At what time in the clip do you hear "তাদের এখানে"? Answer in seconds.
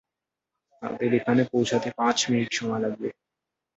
0.81-1.41